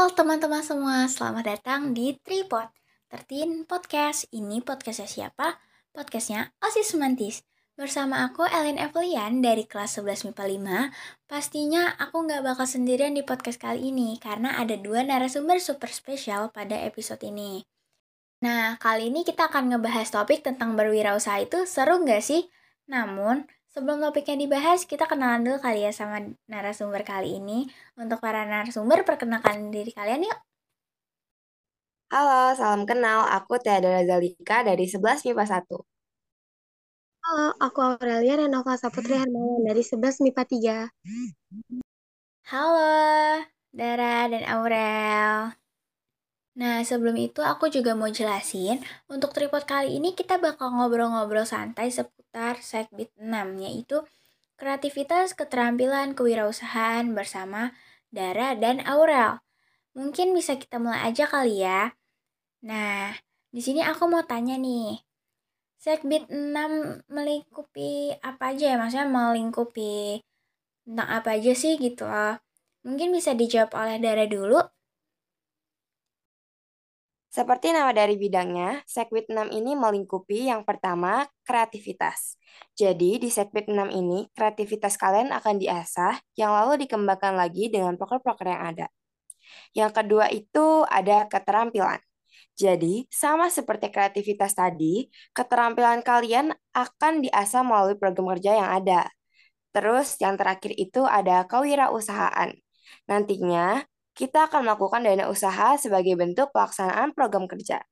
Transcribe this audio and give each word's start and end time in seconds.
Halo 0.00 0.16
teman-teman 0.16 0.64
semua, 0.64 1.04
selamat 1.12 1.44
datang 1.44 1.92
di 1.92 2.16
Tripod 2.24 2.72
Tertin 3.12 3.68
Podcast. 3.68 4.24
Ini 4.32 4.64
podcastnya 4.64 5.04
siapa? 5.04 5.60
Podcastnya 5.92 6.56
Osis 6.64 6.96
Mantis. 6.96 7.44
Bersama 7.76 8.24
aku 8.24 8.48
Ellen 8.48 8.80
Evelian 8.80 9.44
dari 9.44 9.68
kelas 9.68 10.00
11 10.00 10.32
MIPA 10.32 10.44
5. 10.88 11.28
Pastinya 11.28 12.00
aku 12.00 12.24
nggak 12.24 12.40
bakal 12.40 12.64
sendirian 12.64 13.12
di 13.12 13.20
podcast 13.20 13.60
kali 13.60 13.92
ini 13.92 14.16
karena 14.16 14.56
ada 14.56 14.72
dua 14.72 15.04
narasumber 15.04 15.60
super 15.60 15.92
spesial 15.92 16.48
pada 16.48 16.80
episode 16.80 17.20
ini. 17.20 17.68
Nah, 18.40 18.80
kali 18.80 19.12
ini 19.12 19.20
kita 19.20 19.52
akan 19.52 19.68
ngebahas 19.76 20.08
topik 20.08 20.40
tentang 20.40 20.80
berwirausaha 20.80 21.44
itu 21.44 21.68
seru 21.68 22.00
nggak 22.00 22.24
sih? 22.24 22.48
Namun, 22.88 23.44
Sebelum 23.70 24.02
topiknya 24.02 24.34
dibahas, 24.34 24.82
kita 24.82 25.06
kenalan 25.06 25.46
dulu 25.46 25.62
kali 25.62 25.86
ya 25.86 25.94
sama 25.94 26.18
narasumber 26.50 27.06
kali 27.06 27.38
ini. 27.38 27.70
Untuk 27.94 28.18
para 28.18 28.42
narasumber, 28.42 29.06
perkenalkan 29.06 29.70
diri 29.70 29.94
kalian 29.94 30.26
yuk. 30.26 30.38
Halo, 32.10 32.50
salam 32.58 32.82
kenal. 32.82 33.30
Aku 33.30 33.62
Theodora 33.62 34.02
Zalika 34.02 34.66
dari 34.66 34.90
11 34.90 35.22
MIPA 35.22 35.62
1. 35.62 35.86
Halo, 37.22 37.54
aku 37.62 37.78
Aurelia 37.78 38.42
Renova 38.42 38.74
Saputri 38.74 39.14
Hermawan 39.14 39.62
dari 39.62 39.86
11 39.86 40.18
MIPA 40.18 40.42
3. 40.50 40.90
Halo, 42.50 43.46
Dara 43.70 44.26
dan 44.26 44.44
Aurel. 44.50 45.59
Nah, 46.58 46.82
sebelum 46.82 47.14
itu 47.14 47.46
aku 47.46 47.70
juga 47.70 47.94
mau 47.94 48.10
jelasin, 48.10 48.82
untuk 49.06 49.30
tripod 49.30 49.62
kali 49.62 50.02
ini 50.02 50.18
kita 50.18 50.42
bakal 50.42 50.74
ngobrol-ngobrol 50.74 51.46
santai 51.46 51.94
seputar 51.94 52.58
Segbit 52.58 53.14
6, 53.14 53.54
yaitu 53.62 54.02
kreativitas, 54.58 55.38
keterampilan, 55.38 56.18
kewirausahaan 56.18 57.06
bersama 57.14 57.70
Dara 58.10 58.58
dan 58.58 58.82
Aurel. 58.82 59.38
Mungkin 59.94 60.34
bisa 60.34 60.58
kita 60.58 60.82
mulai 60.82 61.14
aja 61.14 61.30
kali 61.30 61.62
ya. 61.62 61.94
Nah, 62.66 63.14
di 63.54 63.62
sini 63.62 63.86
aku 63.86 64.10
mau 64.10 64.26
tanya 64.26 64.58
nih. 64.58 65.00
Segbit 65.80 66.28
6 66.28 67.06
melingkupi 67.08 68.18
apa 68.20 68.52
aja 68.52 68.74
ya? 68.74 68.76
Maksudnya 68.76 69.08
melingkupi 69.08 70.20
tentang 70.84 71.08
apa 71.08 71.38
aja 71.38 71.54
sih 71.54 71.78
gitu 71.78 72.04
loh. 72.04 72.36
Mungkin 72.84 73.14
bisa 73.14 73.32
dijawab 73.38 73.72
oleh 73.78 73.96
Dara 74.02 74.26
dulu. 74.26 74.60
Seperti 77.30 77.70
nama 77.70 77.94
dari 77.94 78.18
bidangnya, 78.18 78.82
Sekwit 78.90 79.30
6 79.30 79.54
ini 79.54 79.78
melingkupi 79.78 80.50
yang 80.50 80.66
pertama, 80.66 81.30
kreativitas. 81.46 82.34
Jadi, 82.74 83.22
di 83.22 83.30
Sekwit 83.30 83.70
6 83.70 83.86
ini, 83.94 84.26
kreativitas 84.34 84.98
kalian 84.98 85.30
akan 85.30 85.62
diasah, 85.62 86.18
yang 86.34 86.50
lalu 86.50 86.82
dikembangkan 86.82 87.38
lagi 87.38 87.70
dengan 87.70 87.94
proker-proker 87.94 88.50
yang 88.50 88.62
ada. 88.74 88.86
Yang 89.70 89.90
kedua 90.02 90.26
itu 90.34 90.82
ada 90.90 91.30
keterampilan. 91.30 92.02
Jadi, 92.58 93.06
sama 93.14 93.46
seperti 93.46 93.94
kreativitas 93.94 94.58
tadi, 94.58 95.06
keterampilan 95.30 96.02
kalian 96.02 96.50
akan 96.74 97.22
diasah 97.22 97.62
melalui 97.62 97.94
program 97.94 98.34
kerja 98.34 98.58
yang 98.58 98.70
ada. 98.74 99.06
Terus, 99.70 100.18
yang 100.18 100.34
terakhir 100.34 100.74
itu 100.74 101.06
ada 101.06 101.46
kewirausahaan. 101.46 102.58
Nantinya, 103.06 103.86
kita 104.18 104.50
akan 104.50 104.66
melakukan 104.66 105.02
dana 105.06 105.26
usaha 105.30 105.76
sebagai 105.80 106.14
bentuk 106.18 106.50
pelaksanaan 106.54 107.12
program 107.16 107.46
kerja. 107.50 107.82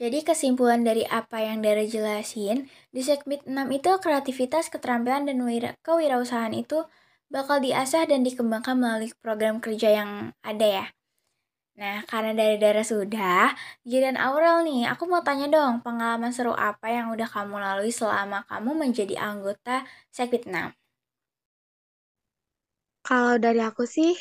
Jadi 0.00 0.24
kesimpulan 0.24 0.80
dari 0.80 1.04
apa 1.04 1.44
yang 1.44 1.60
Dara 1.60 1.84
jelasin, 1.84 2.72
di 2.88 3.04
segmen 3.04 3.36
6 3.44 3.68
itu 3.68 3.90
kreativitas, 4.00 4.72
keterampilan, 4.72 5.28
dan 5.28 5.36
kewirausahaan 5.84 6.56
itu 6.56 6.88
bakal 7.28 7.60
diasah 7.60 8.08
dan 8.08 8.24
dikembangkan 8.24 8.80
melalui 8.80 9.12
program 9.20 9.60
kerja 9.60 10.00
yang 10.00 10.32
ada 10.40 10.66
ya. 10.66 10.86
Nah, 11.76 12.00
karena 12.08 12.32
dari 12.32 12.56
Dara 12.56 12.80
sudah, 12.80 13.52
Gideon 13.84 14.16
Aurel 14.16 14.64
nih, 14.64 14.88
aku 14.88 15.04
mau 15.04 15.20
tanya 15.20 15.52
dong, 15.52 15.84
pengalaman 15.84 16.32
seru 16.32 16.56
apa 16.56 16.88
yang 16.88 17.12
udah 17.12 17.28
kamu 17.28 17.60
lalui 17.60 17.92
selama 17.92 18.44
kamu 18.48 18.72
menjadi 18.80 19.20
anggota 19.20 19.84
Sekbit 20.08 20.48
6? 20.48 20.79
Kalau 23.10 23.36
dari 23.44 23.60
aku 23.70 23.84
sih 23.96 24.12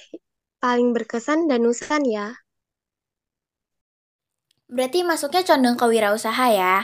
paling 0.64 0.90
berkesan 0.96 1.40
danusan 1.52 2.04
ya. 2.18 2.28
Berarti 4.76 5.00
masuknya 5.10 5.42
condong 5.50 5.76
ke 5.82 5.86
wirausaha 5.94 6.46
ya. 6.62 6.76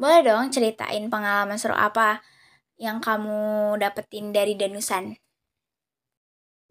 Boleh 0.00 0.20
dong 0.28 0.44
ceritain 0.54 1.04
pengalaman 1.12 1.58
seru 1.62 1.76
apa 1.88 2.08
yang 2.84 2.98
kamu 3.06 3.40
dapetin 3.82 4.26
dari 4.36 4.54
danusan? 4.62 5.04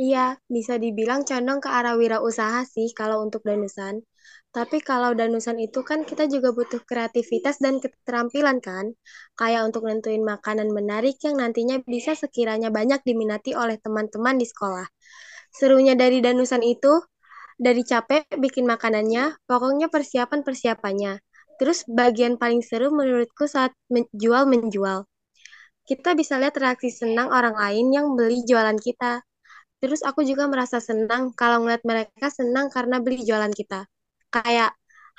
Iya, 0.05 0.25
bisa 0.55 0.73
dibilang 0.83 1.21
condong 1.29 1.59
ke 1.63 1.69
arah 1.77 1.93
wirausaha 2.01 2.61
sih 2.73 2.87
kalau 2.99 3.17
untuk 3.25 3.41
danusan. 3.49 3.95
Tapi 4.55 4.77
kalau 4.89 5.11
danusan 5.21 5.57
itu 5.65 5.79
kan 5.89 5.99
kita 6.09 6.23
juga 6.33 6.49
butuh 6.57 6.81
kreativitas 6.89 7.55
dan 7.63 7.75
keterampilan 7.83 8.57
kan? 8.67 8.85
Kayak 9.39 9.61
untuk 9.69 9.83
nentuin 9.87 10.23
makanan 10.33 10.69
menarik 10.77 11.15
yang 11.25 11.35
nantinya 11.41 11.77
bisa 11.93 12.11
sekiranya 12.23 12.69
banyak 12.77 12.99
diminati 13.07 13.51
oleh 13.63 13.77
teman-teman 13.85 14.35
di 14.41 14.47
sekolah. 14.51 14.87
Serunya 15.59 15.93
dari 16.03 16.19
danusan 16.27 16.63
itu, 16.65 16.93
dari 17.67 17.81
capek 17.91 18.23
bikin 18.45 18.65
makanannya, 18.73 19.25
pokoknya 19.49 19.87
persiapan-persiapannya. 19.93 21.13
Terus 21.59 21.79
bagian 21.87 22.35
paling 22.41 22.61
seru 22.65 22.89
menurutku 22.91 23.45
saat 23.45 23.71
menjual-menjual. 23.93 25.05
Kita 25.89 26.09
bisa 26.19 26.37
lihat 26.41 26.55
reaksi 26.57 26.89
senang 26.93 27.29
orang 27.33 27.55
lain 27.57 27.87
yang 27.93 28.07
beli 28.17 28.41
jualan 28.49 28.77
kita. 28.81 29.21
Terus 29.81 30.01
aku 30.09 30.21
juga 30.29 30.45
merasa 30.51 30.77
senang 30.79 31.23
kalau 31.39 31.57
ngeliat 31.65 31.83
mereka 31.91 32.27
senang 32.31 32.67
karena 32.75 32.97
beli 33.03 33.17
jualan 33.27 33.51
kita 33.59 33.79
kayak 34.35 34.71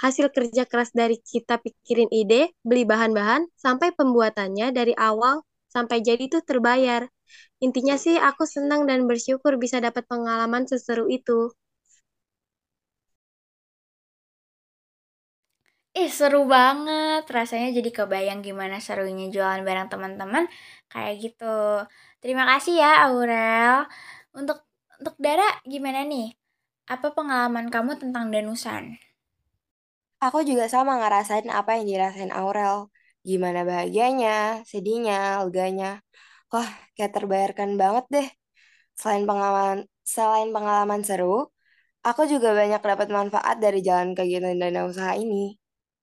hasil 0.02 0.26
kerja 0.36 0.62
keras 0.70 0.90
dari 0.96 1.16
kita 1.20 1.60
pikirin 1.64 2.08
ide, 2.10 2.42
beli 2.64 2.82
bahan-bahan, 2.88 3.44
sampai 3.64 3.92
pembuatannya 3.98 4.72
dari 4.78 4.94
awal 4.96 5.44
sampai 5.74 6.00
jadi 6.00 6.22
itu 6.30 6.38
terbayar. 6.42 7.02
Intinya 7.66 7.96
sih 8.04 8.16
aku 8.20 8.44
senang 8.54 8.82
dan 8.90 9.00
bersyukur 9.10 9.56
bisa 9.64 9.78
dapat 9.86 10.04
pengalaman 10.10 10.64
seseru 10.70 11.06
itu. 11.18 11.52
Ih, 15.98 16.10
seru 16.18 16.38
banget. 16.54 17.20
Rasanya 17.36 17.66
jadi 17.78 17.90
kebayang 17.98 18.40
gimana 18.46 18.76
serunya 18.86 19.24
jualan 19.34 19.60
bareng 19.68 19.88
teman-teman 19.92 20.44
kayak 20.92 21.14
gitu. 21.22 21.44
Terima 22.22 22.44
kasih 22.50 22.72
ya 22.82 22.88
Aurel. 23.04 23.76
Untuk 24.40 24.58
untuk 25.00 25.14
Dara 25.24 25.48
gimana 25.72 26.00
nih? 26.12 26.32
Apa 26.94 27.08
pengalaman 27.16 27.66
kamu 27.74 27.92
tentang 28.02 28.32
danusan? 28.34 28.84
Aku 30.24 30.38
juga 30.48 30.64
sama 30.74 30.92
ngerasain 31.00 31.48
apa 31.58 31.70
yang 31.76 31.86
dirasain 31.90 32.32
Aurel. 32.40 32.76
Gimana 33.28 33.60
bahagianya, 33.70 34.62
sedihnya, 34.70 35.14
leganya. 35.44 35.86
Wah, 36.52 36.70
kayak 36.94 37.12
terbayarkan 37.16 37.70
banget 37.82 38.04
deh. 38.14 38.28
Selain 39.00 39.24
pengalaman, 39.30 39.78
selain 40.14 40.50
pengalaman 40.56 41.02
seru, 41.08 41.50
aku 42.06 42.22
juga 42.32 42.48
banyak 42.60 42.82
dapat 42.90 43.08
manfaat 43.18 43.56
dari 43.64 43.78
jalan 43.88 44.10
kegiatan 44.18 44.56
dana 44.62 44.80
usaha 44.90 45.12
ini. 45.22 45.36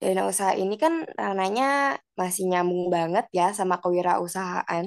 Dana 0.01 0.21
usaha 0.31 0.53
ini 0.61 0.75
kan 0.83 0.93
rananya 1.21 1.65
masih 2.21 2.43
nyambung 2.51 2.83
banget 2.95 3.25
ya 3.37 3.45
sama 3.59 3.75
kewirausahaan. 3.83 4.85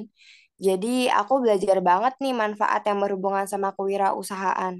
Jadi 0.66 0.94
aku 1.20 1.34
belajar 1.44 1.78
banget 1.88 2.12
nih 2.22 2.34
manfaat 2.42 2.82
yang 2.88 2.98
berhubungan 3.04 3.46
sama 3.52 3.68
kewirausahaan. 3.76 4.74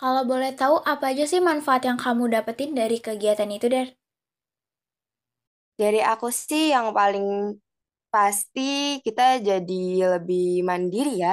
Kalau 0.00 0.22
boleh 0.30 0.52
tahu 0.60 0.76
apa 0.92 1.04
aja 1.12 1.24
sih 1.32 1.40
manfaat 1.48 1.82
yang 1.88 1.98
kamu 2.04 2.24
dapetin 2.34 2.70
dari 2.80 2.98
kegiatan 3.06 3.50
itu, 3.56 3.66
Dar? 3.74 3.88
Dari 5.80 5.98
aku 6.12 6.26
sih 6.46 6.62
yang 6.74 6.88
paling 6.98 7.26
pasti 8.14 8.60
kita 9.06 9.22
jadi 9.48 9.74
lebih 10.14 10.42
mandiri 10.70 11.10
ya. 11.24 11.30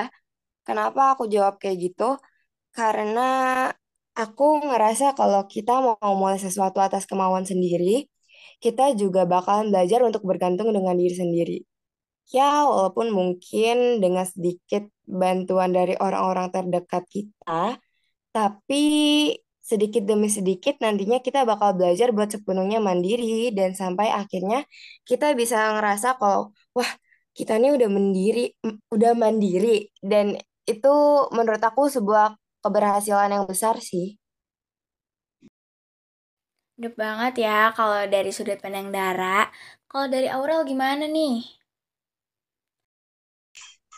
Kenapa 0.67 1.01
aku 1.13 1.23
jawab 1.35 1.55
kayak 1.61 1.77
gitu? 1.85 2.03
Karena 2.77 3.21
aku 4.21 4.43
ngerasa 4.67 5.05
kalau 5.19 5.41
kita 5.53 5.71
mau 5.85 6.13
mulai 6.21 6.39
sesuatu 6.45 6.79
atas 6.87 7.03
kemauan 7.09 7.45
sendiri, 7.51 8.10
kita 8.63 8.93
juga 9.01 9.25
bakalan 9.25 9.73
belajar 9.73 9.99
untuk 10.05 10.23
bergantung 10.29 10.69
dengan 10.75 10.95
diri 11.01 11.15
sendiri. 11.17 11.57
Ya, 12.31 12.63
walaupun 12.63 13.11
mungkin 13.11 13.99
dengan 14.03 14.23
sedikit 14.23 14.87
bantuan 15.03 15.75
dari 15.75 15.99
orang-orang 15.99 16.47
terdekat 16.55 17.03
kita, 17.11 17.75
tapi 18.31 18.83
sedikit 19.61 20.03
demi 20.09 20.27
sedikit 20.31 20.75
nantinya 20.83 21.19
kita 21.21 21.45
bakal 21.45 21.77
belajar 21.77 22.09
buat 22.15 22.29
sepenuhnya 22.33 22.79
mandiri 22.81 23.53
dan 23.53 23.71
sampai 23.77 24.09
akhirnya 24.09 24.65
kita 25.05 25.37
bisa 25.37 25.77
ngerasa 25.77 26.17
kalau 26.19 26.51
wah 26.75 26.91
kita 27.37 27.55
ini 27.59 27.75
udah 27.77 27.89
mandiri, 27.91 28.51
udah 28.91 29.11
mandiri 29.15 29.91
dan 30.03 30.35
itu 30.67 30.93
menurut 31.35 31.61
aku 31.63 31.87
sebuah 31.87 32.35
keberhasilan 32.63 33.29
yang 33.31 33.45
besar 33.49 33.79
sih. 33.81 34.20
Udah 36.81 36.97
banget 36.97 37.45
ya 37.45 37.69
kalau 37.77 38.09
dari 38.09 38.33
sudut 38.33 38.57
pandang 38.57 38.89
Dara. 38.89 39.45
Kalau 39.85 40.09
dari 40.09 40.25
Aurel 40.33 40.65
gimana 40.65 41.05
nih? 41.05 41.45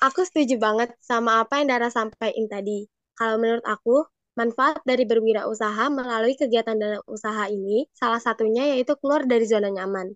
Aku 0.04 0.28
setuju 0.28 0.60
banget 0.60 0.92
sama 1.00 1.40
apa 1.40 1.64
yang 1.64 1.72
Dara 1.72 1.88
sampaikan 1.88 2.44
tadi. 2.52 2.84
Kalau 3.16 3.40
menurut 3.40 3.64
aku, 3.64 4.04
manfaat 4.36 4.84
dari 4.84 5.08
berwirausaha 5.08 5.88
melalui 5.96 6.36
kegiatan 6.36 6.76
dan 6.76 7.00
usaha 7.08 7.48
ini, 7.48 7.88
salah 7.96 8.20
satunya 8.20 8.76
yaitu 8.76 9.00
keluar 9.00 9.24
dari 9.24 9.48
zona 9.48 9.72
nyaman. 9.72 10.12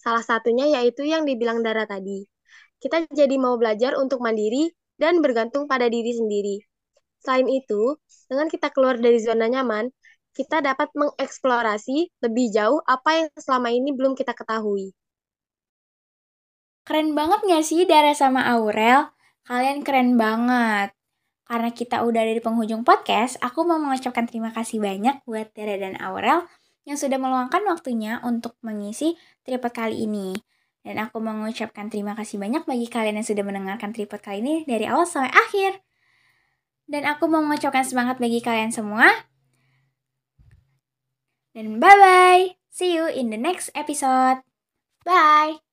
Salah 0.00 0.24
satunya 0.24 0.72
yaitu 0.80 1.04
yang 1.04 1.28
dibilang 1.28 1.60
Dara 1.60 1.84
tadi. 1.84 2.24
Kita 2.80 3.04
jadi 3.12 3.36
mau 3.36 3.60
belajar 3.60 3.92
untuk 4.00 4.24
mandiri 4.24 4.72
dan 4.96 5.20
bergantung 5.20 5.68
pada 5.68 5.84
diri 5.92 6.16
sendiri. 6.16 6.64
Selain 7.20 7.44
itu, 7.52 8.00
dengan 8.24 8.48
kita 8.48 8.72
keluar 8.72 8.96
dari 8.96 9.20
zona 9.20 9.52
nyaman, 9.52 9.92
kita 10.36 10.60
dapat 10.60 10.92
mengeksplorasi 10.92 12.12
lebih 12.20 12.52
jauh 12.52 12.84
apa 12.84 13.24
yang 13.24 13.28
selama 13.40 13.72
ini 13.72 13.96
belum 13.96 14.12
kita 14.12 14.36
ketahui. 14.36 14.92
Keren 16.84 17.16
banget 17.16 17.40
gak 17.48 17.64
sih 17.64 17.88
Dara 17.88 18.12
sama 18.12 18.44
Aurel? 18.52 19.08
Kalian 19.48 19.80
keren 19.80 20.20
banget. 20.20 20.92
Karena 21.46 21.70
kita 21.72 22.04
udah 22.04 22.20
ada 22.20 22.34
di 22.34 22.42
penghujung 22.42 22.82
podcast, 22.82 23.38
aku 23.40 23.62
mau 23.64 23.78
mengucapkan 23.78 24.26
terima 24.26 24.50
kasih 24.52 24.82
banyak 24.82 25.22
buat 25.24 25.54
Tere 25.54 25.78
dan 25.78 25.96
Aurel 26.02 26.44
yang 26.86 26.98
sudah 26.98 27.18
meluangkan 27.18 27.62
waktunya 27.66 28.22
untuk 28.22 28.58
mengisi 28.62 29.18
tripod 29.42 29.74
kali 29.74 30.06
ini. 30.06 30.34
Dan 30.86 31.02
aku 31.02 31.18
mengucapkan 31.18 31.90
terima 31.90 32.14
kasih 32.14 32.38
banyak 32.38 32.62
bagi 32.62 32.86
kalian 32.86 33.18
yang 33.18 33.26
sudah 33.26 33.42
mendengarkan 33.42 33.90
tripod 33.90 34.22
kali 34.22 34.38
ini 34.42 34.54
dari 34.66 34.86
awal 34.86 35.06
sampai 35.06 35.34
akhir. 35.34 35.82
Dan 36.86 37.02
aku 37.10 37.26
mau 37.26 37.42
mengucapkan 37.42 37.82
semangat 37.82 38.22
bagi 38.22 38.38
kalian 38.38 38.70
semua. 38.70 39.10
Dan 41.56 41.80
bye-bye. 41.80 42.60
See 42.68 42.92
you 42.92 43.08
in 43.08 43.32
the 43.32 43.40
next 43.40 43.72
episode. 43.72 44.44
Bye. 45.08 45.64